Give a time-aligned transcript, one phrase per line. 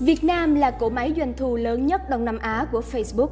[0.00, 3.28] Việt Nam là cỗ máy doanh thu lớn nhất Đông Nam Á của Facebook.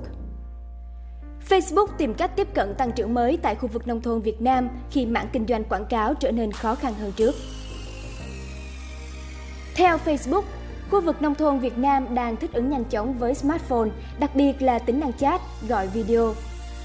[1.49, 4.69] Facebook tìm cách tiếp cận tăng trưởng mới tại khu vực nông thôn Việt Nam
[4.91, 7.35] khi mảng kinh doanh quảng cáo trở nên khó khăn hơn trước.
[9.75, 10.43] Theo Facebook,
[10.91, 13.89] khu vực nông thôn Việt Nam đang thích ứng nhanh chóng với smartphone,
[14.19, 16.35] đặc biệt là tính năng chat, gọi video.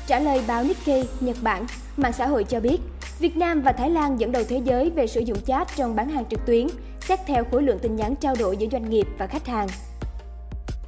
[0.08, 1.66] Trả lời báo Nikkei, Nhật Bản,
[1.98, 2.78] mạng xã hội cho biết,
[3.20, 6.10] Việt Nam và Thái Lan dẫn đầu thế giới về sử dụng chat trong bán
[6.10, 6.68] hàng trực tuyến,
[7.10, 9.68] xét theo khối lượng tin nhắn trao đổi giữa doanh nghiệp và khách hàng.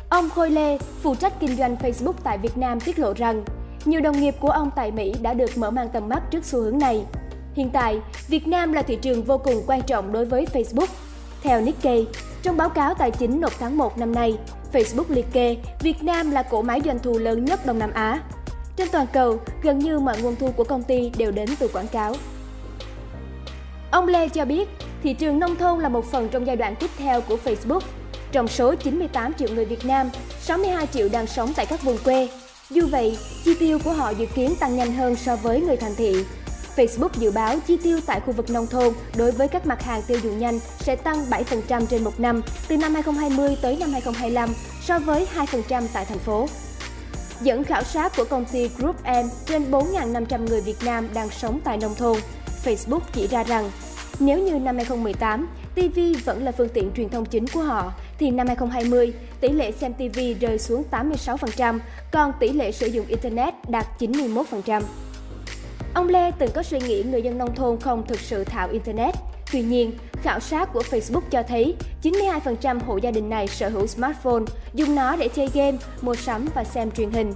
[0.09, 3.43] Ông Khôi Lê, phụ trách kinh doanh Facebook tại Việt Nam tiết lộ rằng,
[3.85, 6.61] nhiều đồng nghiệp của ông tại Mỹ đã được mở mang tầm mắt trước xu
[6.61, 7.05] hướng này.
[7.53, 10.87] Hiện tại, Việt Nam là thị trường vô cùng quan trọng đối với Facebook.
[11.43, 12.07] Theo Nikkei,
[12.43, 14.37] trong báo cáo tài chính nộp tháng 1 năm nay,
[14.73, 18.21] Facebook liệt kê Việt Nam là cỗ máy doanh thu lớn nhất Đông Nam Á.
[18.75, 21.87] Trên toàn cầu, gần như mọi nguồn thu của công ty đều đến từ quảng
[21.87, 22.13] cáo.
[23.91, 24.69] Ông Lê cho biết,
[25.03, 27.81] thị trường nông thôn là một phần trong giai đoạn tiếp theo của Facebook.
[28.31, 32.29] Trong số 98 triệu người Việt Nam, 62 triệu đang sống tại các vùng quê.
[32.69, 35.95] Dù vậy, chi tiêu của họ dự kiến tăng nhanh hơn so với người thành
[35.95, 36.25] thị.
[36.75, 40.01] Facebook dự báo chi tiêu tại khu vực nông thôn đối với các mặt hàng
[40.07, 44.49] tiêu dùng nhanh sẽ tăng 7% trên một năm từ năm 2020 tới năm 2025
[44.81, 46.47] so với 2% tại thành phố.
[47.41, 51.59] Dẫn khảo sát của công ty Group M trên 4.500 người Việt Nam đang sống
[51.63, 52.17] tại nông thôn,
[52.65, 53.71] Facebook chỉ ra rằng
[54.21, 58.31] nếu như năm 2018, TV vẫn là phương tiện truyền thông chính của họ, thì
[58.31, 61.79] năm 2020, tỷ lệ xem TV rơi xuống 86%,
[62.11, 64.81] còn tỷ lệ sử dụng Internet đạt 91%.
[65.93, 69.15] Ông Lê từng có suy nghĩ người dân nông thôn không thực sự thạo Internet.
[69.51, 69.91] Tuy nhiên,
[70.23, 74.95] khảo sát của Facebook cho thấy 92% hộ gia đình này sở hữu smartphone, dùng
[74.95, 77.33] nó để chơi game, mua sắm và xem truyền hình.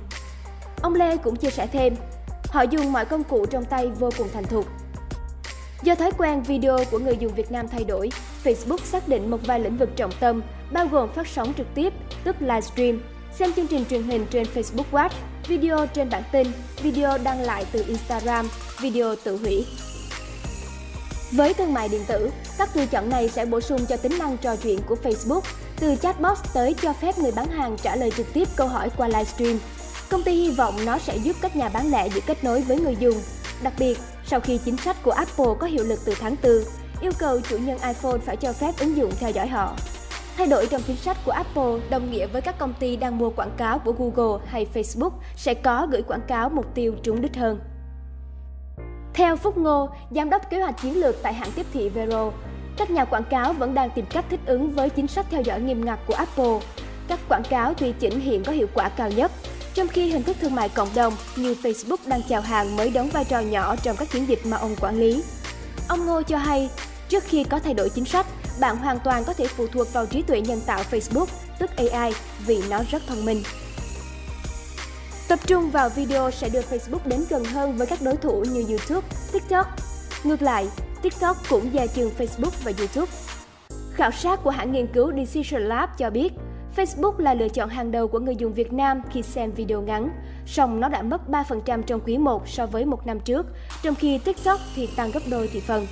[0.81, 1.95] Ông Lê cũng chia sẻ thêm,
[2.47, 4.65] họ dùng mọi công cụ trong tay vô cùng thành thục,
[5.83, 8.09] Do thói quen video của người dùng Việt Nam thay đổi,
[8.43, 11.93] Facebook xác định một vài lĩnh vực trọng tâm, bao gồm phát sóng trực tiếp,
[12.23, 13.01] tức livestream,
[13.39, 15.09] xem chương trình truyền hình trên Facebook Watch,
[15.47, 16.47] video trên bản tin,
[16.81, 18.49] video đăng lại từ Instagram,
[18.81, 19.65] video tự hủy.
[21.31, 24.37] Với thương mại điện tử, các lựa chọn này sẽ bổ sung cho tính năng
[24.37, 25.41] trò chuyện của Facebook,
[25.79, 29.07] từ chatbot tới cho phép người bán hàng trả lời trực tiếp câu hỏi qua
[29.07, 29.59] livestream.
[30.09, 32.79] Công ty hy vọng nó sẽ giúp các nhà bán lẻ giữ kết nối với
[32.79, 33.15] người dùng.
[33.63, 36.51] Đặc biệt, sau khi chính sách của Apple có hiệu lực từ tháng 4,
[37.01, 39.75] yêu cầu chủ nhân iPhone phải cho phép ứng dụng theo dõi họ.
[40.37, 43.29] Thay đổi trong chính sách của Apple đồng nghĩa với các công ty đang mua
[43.29, 47.35] quảng cáo của Google hay Facebook sẽ có gửi quảng cáo mục tiêu trúng đích
[47.35, 47.59] hơn.
[49.13, 52.31] Theo Phúc Ngô, giám đốc kế hoạch chiến lược tại hãng tiếp thị Vero,
[52.77, 55.61] các nhà quảng cáo vẫn đang tìm cách thích ứng với chính sách theo dõi
[55.61, 56.59] nghiêm ngặt của Apple.
[57.07, 59.31] Các quảng cáo tùy chỉnh hiện có hiệu quả cao nhất,
[59.75, 63.09] trong khi hình thức thương mại cộng đồng như Facebook đang chào hàng mới đóng
[63.09, 65.23] vai trò nhỏ trong các chiến dịch mà ông quản lý.
[65.87, 66.69] Ông Ngô cho hay,
[67.09, 68.25] trước khi có thay đổi chính sách,
[68.59, 71.25] bạn hoàn toàn có thể phụ thuộc vào trí tuệ nhân tạo Facebook,
[71.59, 72.13] tức AI,
[72.45, 73.43] vì nó rất thông minh.
[75.27, 78.65] Tập trung vào video sẽ đưa Facebook đến gần hơn với các đối thủ như
[78.69, 79.67] YouTube, TikTok.
[80.23, 80.67] Ngược lại,
[81.01, 83.11] TikTok cũng gia trường Facebook và YouTube.
[83.93, 86.33] Khảo sát của hãng nghiên cứu Decision Lab cho biết,
[86.75, 90.09] Facebook là lựa chọn hàng đầu của người dùng Việt Nam khi xem video ngắn,
[90.45, 93.45] song nó đã mất 3% trong quý 1 so với một năm trước,
[93.83, 95.87] trong khi TikTok thì tăng gấp đôi thị phần.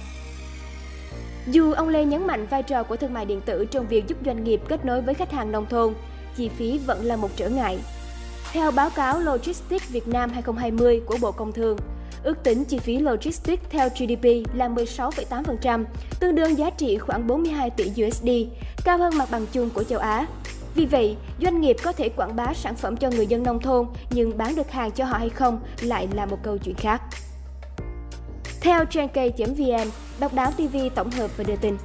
[1.47, 4.17] Dù ông Lê nhấn mạnh vai trò của thương mại điện tử trong việc giúp
[4.25, 5.93] doanh nghiệp kết nối với khách hàng nông thôn,
[6.35, 7.79] chi phí vẫn là một trở ngại.
[8.51, 11.77] Theo báo cáo Logistics Việt Nam 2020 của Bộ Công Thương,
[12.23, 15.85] ước tính chi phí logistics theo GDP là 16,8%,
[16.19, 18.29] tương đương giá trị khoảng 42 tỷ USD,
[18.85, 20.27] cao hơn mặt bằng chung của châu Á.
[20.75, 23.87] Vì vậy, doanh nghiệp có thể quảng bá sản phẩm cho người dân nông thôn
[24.09, 27.01] nhưng bán được hàng cho họ hay không lại là một câu chuyện khác.
[28.61, 29.89] Theo Trenkei.vn,
[30.19, 31.77] độc đáo TV tổng hợp và đưa tin.